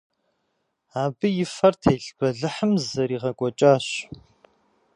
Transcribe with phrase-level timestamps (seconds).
[1.03, 3.87] Абы и фэр телъ бэлыхьым зэригъэкӏуэкӏащ.